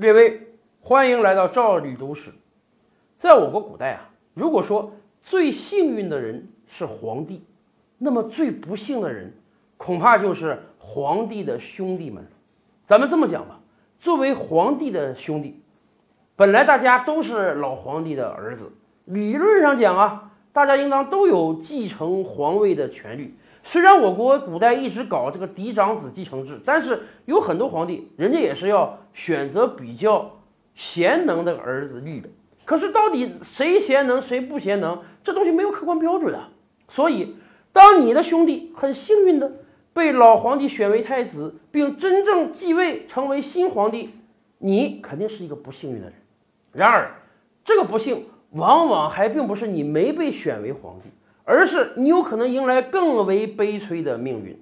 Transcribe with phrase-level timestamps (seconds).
[0.00, 0.40] 列位，
[0.80, 2.30] 欢迎来到赵李读史。
[3.18, 4.90] 在我国古代啊，如果说
[5.22, 7.44] 最幸运的人是皇帝，
[7.98, 9.30] 那么最不幸的人
[9.76, 12.24] 恐怕就是皇帝的兄弟们。
[12.86, 13.60] 咱们这么讲吧，
[13.98, 15.60] 作为皇帝的兄弟，
[16.34, 18.72] 本来大家都是老皇帝的儿子，
[19.04, 23.34] 理论上讲啊，大家应当都有继承皇位的权利。
[23.62, 30.38] 虽然我国古代一直搞这个嫡长子继承制，但是有很多皇帝，人家也是要选择比较
[30.74, 32.28] 贤能的儿子立的。
[32.64, 36.48] 可是到底谁贤能，谁不贤能，这东西没有客观标准啊。
[36.88, 37.36] 所以，
[37.72, 39.52] 当你的兄弟很幸运的
[39.92, 44.10] 被老皇帝选为太子，并真正继位成为新皇帝，
[44.58, 46.14] 你肯定是一个不幸运的人。
[46.72, 47.14] 然而，
[47.64, 51.10] 这个不幸往往还并不是你没被选为皇帝。
[51.44, 54.60] 而是你有可能迎来更为悲催的命运。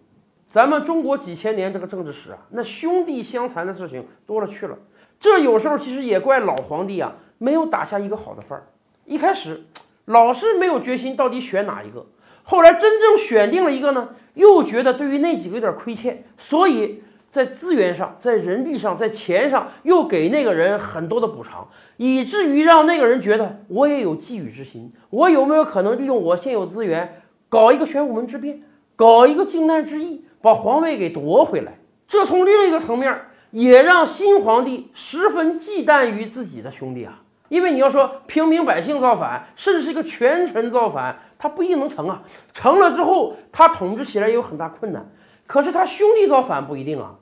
[0.48, 4.78] 咱们中国几千年这个政治史啊，那兄弟相残的事情多了去了。
[5.20, 8.66] 这有时候其实也怪老皇帝啊，没有打下一个好的范儿。
[9.04, 9.64] 一开始
[10.06, 12.06] 老是没有决心到底选哪一个，
[12.42, 17.02] 后来真正选定了一个呢，又觉得对于那几个有点亏欠，所以。
[17.30, 24.92] 在资源上，在人力上，在钱上，又给那个人很多的补偿，以至于让那个人觉得我也有觊觎之心。
[25.10, 28.62] 我有没有可能利用我现有资源，搞一个玄武门之变，
[28.96, 31.78] 搞一个靖难之役，把皇位给夺回来？
[32.06, 33.20] 这从另一个层面
[33.50, 37.20] 也让新皇帝十分忌惮于自己的兄弟啊，
[37.50, 42.22] 因为你要说平民百姓造反，甚至是一个权臣造反，他不一定能成啊。
[42.54, 45.06] 成了之后，他统治起来也有很大困难。
[45.48, 47.16] 可是他兄弟造反不一定啊，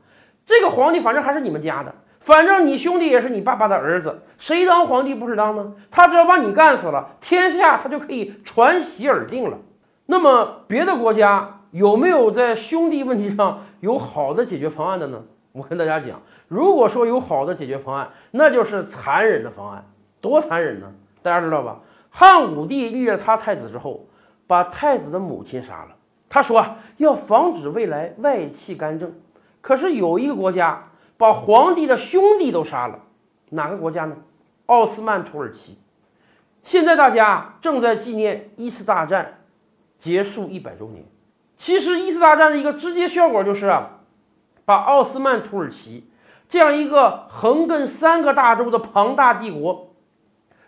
[0.45, 5.73] 这个皇帝反正还是你们家的，反正你兄弟也是你爸爸的儿子，谁当皇帝不是当呢？
[5.91, 9.57] 他只要把你干死了，天下他就可以传席而定了。
[10.07, 15.23] 那么别的国家有没有在兄弟问题上有好的解决方案的呢？
[15.53, 19.85] 我跟大家讲，如果说有好的解决方案，那就是残忍的方案，
[20.21, 20.93] 多残忍呢？
[21.23, 21.79] 大家知道吧？
[22.11, 24.07] 汉武帝立了他太子之后，
[24.47, 25.96] 把太子的母亲杀了。
[26.29, 29.15] 他说啊，要防止未来外戚干政。
[29.61, 33.01] 可是有一个国家把皇帝的兄弟都杀了，
[33.51, 34.17] 哪个国家呢？
[34.67, 35.79] 奥斯曼土耳其。
[36.63, 39.39] 现在大家正在纪念一次大战
[39.99, 41.05] 结束一百周年。
[41.57, 44.01] 其实一次大战的一个直接效果就是啊，
[44.65, 46.11] 把奥斯曼土耳其
[46.49, 49.95] 这样一个横亘三个大洲的庞大帝国，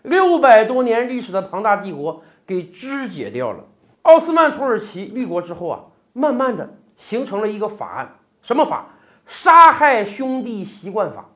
[0.03, 3.65] 六百多年历史的庞大帝国给肢解掉了。
[4.09, 8.87] 奥斯曼土耳其立国之后啊，慢慢的形成了一个法案，什么法？
[9.27, 11.29] 杀害兄弟习惯法。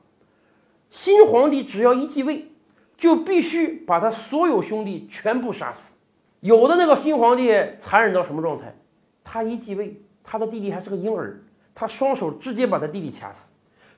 [0.89, 2.51] 新皇帝只要一继位，
[2.97, 5.93] 就必须把他所有兄弟全部杀死。
[6.39, 8.75] 有的那个新皇帝残忍到什么状态？
[9.23, 11.43] 他一继位，他的弟弟还是个婴儿，
[11.75, 13.47] 他双手直接把他弟弟掐死。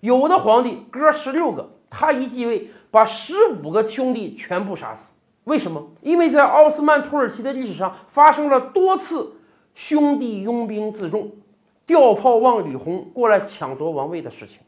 [0.01, 5.13] 有的皇帝哥十六个，他一继位，把十五个兄弟全部杀死。
[5.45, 5.91] 为什么？
[6.01, 9.37] 因为在奥斯曼土耳其的历史上发生了多次
[9.73, 11.31] 兄弟拥兵自重、
[11.85, 14.59] 调炮望李红过来抢夺王位的事情，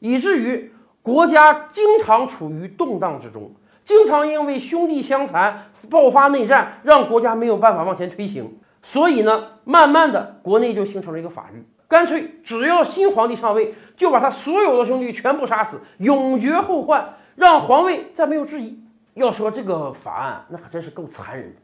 [0.00, 3.52] 以至于国家经常处于动荡之中，
[3.84, 8.58] 经常因为兄弟相残爆发内战，让国家没有办法往前推行。
[8.82, 18.80] 所以呢，慢慢的国内就形成了一个法律，干脆只要新皇帝上位，就把他所有的兄弟全部杀死，永绝后患，让皇位再没有质疑。
[19.14, 21.60] 要说这个法案，那可真是够残忍的，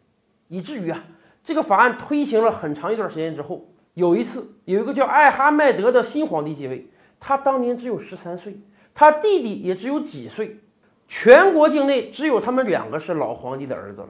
[0.49, 1.03] 以至于啊，
[1.43, 8.61] 这个法案推行了很长一段时间之后，有一次有一个叫艾哈迈德的新皇帝继位，他当年只有十三岁，
[8.95, 10.61] 他弟弟也只有几岁，
[11.09, 14.09] 全国境内只有他们两个是老皇帝的儿子了，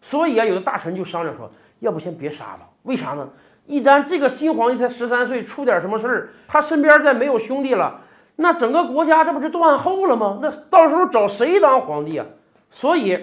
[0.00, 1.50] 所以啊，有的大臣就商量说，
[1.80, 3.28] 要不先别杀了，为啥呢？
[3.66, 8.00] 一旦这个新皇帝才十三岁，出点什么事儿，他身边再没有兄弟了，
[8.36, 10.38] 那整个国家这不是断后了吗？
[10.40, 12.24] 那到时候找谁当皇帝啊？
[12.70, 13.18] 所以，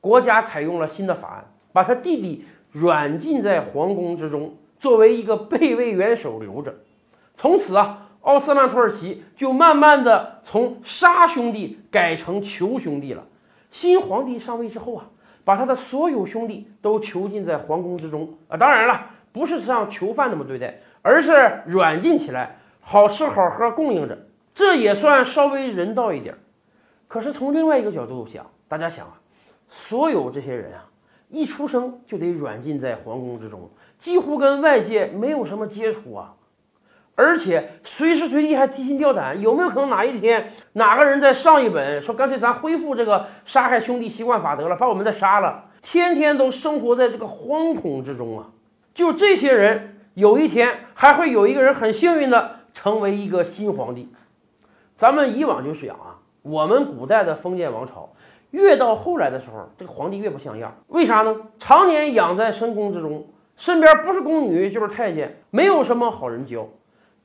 [0.00, 6.74] 国家采用了新的法案，把他弟弟软禁在皇宫之中，作为一个备位元首留着。
[7.36, 13.24] 从此啊，奥斯曼土耳其就慢慢的从杀兄弟改成囚兄弟了。
[13.70, 15.06] 新皇帝上位之后啊，
[15.44, 18.56] 把他的所有兄弟都囚禁在皇宫之中啊。
[18.56, 24.18] 当然了，不是像囚犯那么对待，而是软禁起来，好吃好喝供应着，
[24.52, 26.34] 这也算稍微人道一点。
[27.06, 28.44] 可是从另外一个角度想。
[28.72, 29.20] 大家想啊，
[29.68, 30.88] 所有这些人啊，
[31.28, 36.32] 一出生就得软禁在皇宫之中，几乎跟外界没有什么接触啊，
[37.14, 48.48] 而且随时随地还提心吊胆，有没有可能哪一天哪个人在上一本说干脆咱恢复这个杀害兄弟习惯法得了，把我们再杀了，天天都生活在这个惶恐之中啊！
[48.94, 54.10] 就这些人，有一天还会有一个人很幸运的成为一个新皇帝。
[54.96, 56.16] 咱们以往就是讲啊。
[56.40, 58.12] 我们古代的封建王朝，
[58.52, 60.72] 越到后来的时候，这个皇帝越不像样。
[60.88, 61.36] 为啥呢？
[61.58, 63.26] 常年养在深宫之中，
[63.56, 66.68] 身边不是宫女就是太监，没有什么好人教。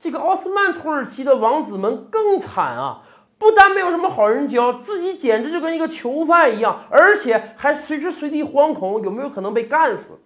[0.00, 3.02] 这个奥斯曼土耳其的王子们更惨啊！
[3.38, 10.18] 不但没有什么好人教，自己简直就跟一个囚犯一样，而且还随时随地惶恐有没有可能被干死。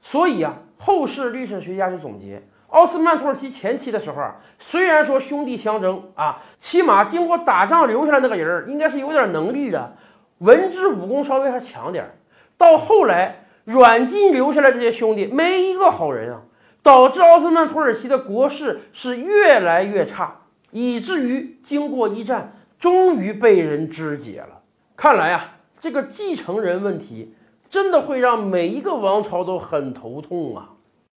[0.00, 2.42] 所以啊，后世历史学家就总结。
[2.68, 9.96] 奥斯曼土耳其前期的时候啊，虽然说兄弟相争啊，起码经过打仗留下来那个人应该是有点能力的，
[10.38, 12.14] 文治武功稍微还强点儿。
[12.56, 16.42] 到后来，软禁留下来这些兄弟没一个好人啊，
[16.82, 24.60] 导致奥斯曼土耳其的国势是越来越差，以至于经过一战，终于被人肢解了。
[24.96, 27.34] 看来啊，这个继承人问题
[27.68, 30.70] 真的会让每一个王朝都很头痛啊。